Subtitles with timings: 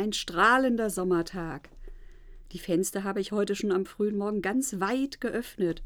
[0.00, 1.68] Ein strahlender Sommertag.
[2.52, 5.82] Die Fenster habe ich heute schon am frühen Morgen ganz weit geöffnet,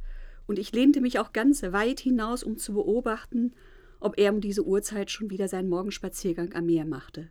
[0.47, 3.55] und ich lehnte mich auch ganz weit hinaus, um zu beobachten,
[3.99, 7.29] ob er um diese Uhrzeit schon wieder seinen Morgenspaziergang am Meer machte.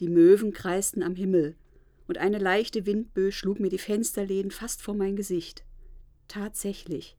[0.00, 1.54] Die Möwen kreisten am Himmel,
[2.06, 5.64] und eine leichte Windböe schlug mir die Fensterläden fast vor mein Gesicht.
[6.28, 7.18] Tatsächlich,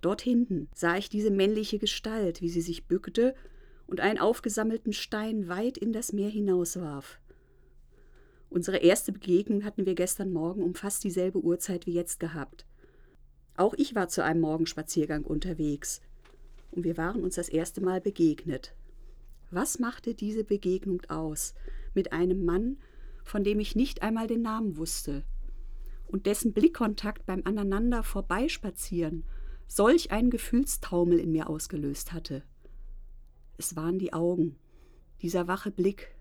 [0.00, 3.34] dort hinten sah ich diese männliche Gestalt, wie sie sich bückte
[3.88, 7.18] und einen aufgesammelten Stein weit in das Meer hinauswarf.
[8.50, 12.66] Unsere erste Begegnung hatten wir gestern Morgen um fast dieselbe Uhrzeit wie jetzt gehabt.
[13.56, 16.00] Auch ich war zu einem Morgenspaziergang unterwegs,
[16.72, 18.74] und wir waren uns das erste Mal begegnet.
[19.52, 21.54] Was machte diese Begegnung aus
[21.94, 22.78] mit einem Mann,
[23.22, 25.24] von dem ich nicht einmal den Namen wusste,
[26.08, 29.24] und dessen Blickkontakt beim Aneinander vorbeispazieren
[29.68, 32.42] solch einen Gefühlstaumel in mir ausgelöst hatte?
[33.58, 34.56] Es waren die Augen,
[35.22, 36.16] dieser wache Blick,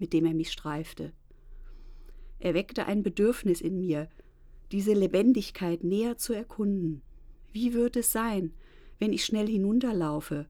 [0.00, 1.12] mit dem er mich streifte.
[2.40, 4.08] Er weckte ein Bedürfnis in mir,
[4.70, 7.02] diese Lebendigkeit näher zu erkunden.
[7.52, 8.52] Wie wird es sein,
[8.98, 10.46] wenn ich schnell hinunterlaufe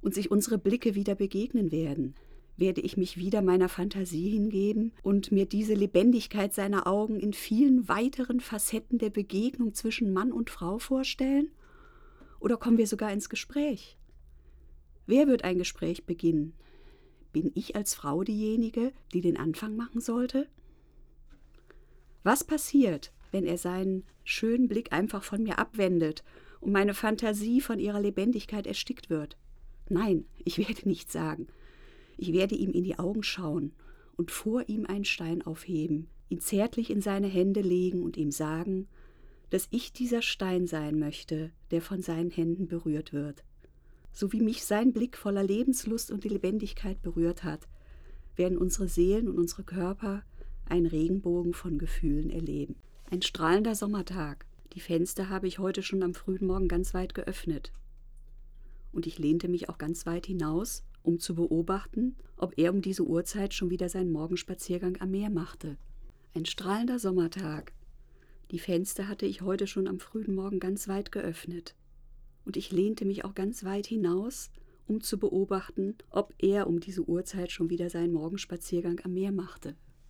[0.00, 2.14] und sich unsere Blicke wieder begegnen werden?
[2.56, 7.88] Werde ich mich wieder meiner Fantasie hingeben und mir diese Lebendigkeit seiner Augen in vielen
[7.88, 11.50] weiteren Facetten der Begegnung zwischen Mann und Frau vorstellen?
[12.40, 13.96] Oder kommen wir sogar ins Gespräch?
[15.06, 16.52] Wer wird ein Gespräch beginnen?
[17.32, 20.46] Bin ich als Frau diejenige, die den Anfang machen sollte?
[22.22, 26.22] Was passiert, wenn er seinen schönen Blick einfach von mir abwendet
[26.60, 29.36] und meine Fantasie von ihrer Lebendigkeit erstickt wird?
[29.88, 31.48] Nein, ich werde nichts sagen.
[32.16, 33.72] Ich werde ihm in die Augen schauen
[34.16, 38.86] und vor ihm einen Stein aufheben, ihn zärtlich in seine Hände legen und ihm sagen,
[39.50, 43.44] dass ich dieser Stein sein möchte, der von seinen Händen berührt wird.
[44.12, 47.66] So wie mich sein Blick voller Lebenslust und Lebendigkeit berührt hat,
[48.36, 50.22] werden unsere Seelen und unsere Körper
[50.66, 52.76] ein Regenbogen von Gefühlen erleben.
[53.10, 54.46] Ein strahlender Sommertag.
[54.72, 57.72] Die Fenster habe ich heute schon am frühen Morgen ganz weit geöffnet.
[58.92, 63.04] Und ich lehnte mich auch ganz weit hinaus, um zu beobachten, ob er um diese
[63.04, 65.76] Uhrzeit schon wieder seinen Morgenspaziergang am Meer machte.
[66.34, 67.72] Ein strahlender Sommertag.
[68.50, 71.74] Die Fenster hatte ich heute schon am frühen Morgen ganz weit geöffnet.
[72.44, 74.50] Und ich lehnte mich auch ganz weit hinaus,
[74.86, 79.76] um zu beobachten, ob er um diese Uhrzeit schon wieder seinen Morgenspaziergang am Meer machte.